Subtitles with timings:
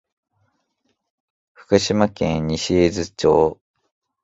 [1.53, 3.61] 福島県西会津町